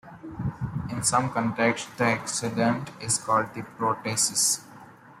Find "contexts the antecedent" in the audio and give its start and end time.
1.29-2.89